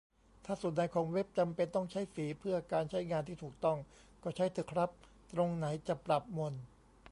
[0.45, 3.77] ถ้าส่วนไหนของเว็บจำเป็นต้องใช้สีเพื่อการใช้งานที่ถูกต้อง
[4.23, 4.89] ก็ใช้เถอะครับ
[5.33, 6.53] ตรงไหนจะปรับหม่น